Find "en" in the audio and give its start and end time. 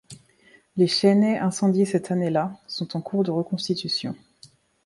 2.97-3.01